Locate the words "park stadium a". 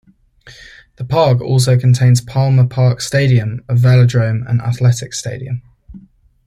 2.65-3.75